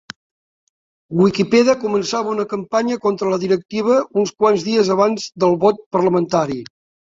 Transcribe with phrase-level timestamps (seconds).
[1.19, 6.63] Wikipedia començava una campanya contra la directiva uns quants dies abans del vot parlamentari.